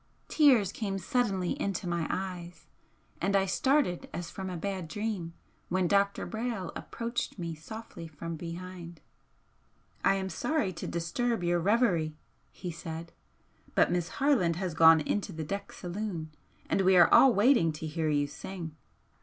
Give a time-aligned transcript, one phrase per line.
[0.29, 2.65] Tears came suddenly into my eyes
[3.21, 5.35] and I started as from a bad dream
[5.69, 6.25] when Dr.
[6.25, 8.99] Brayle approached me softly from behind.
[10.03, 12.15] "I am sorry to disturb your reverie!"
[12.51, 13.11] he said
[13.75, 16.31] "But Miss Harland has gone into the deck saloon
[16.67, 18.75] and we are all waiting to hear you sing."